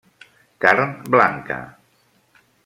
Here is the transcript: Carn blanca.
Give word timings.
Carn 0.65 0.95
blanca. 1.13 1.59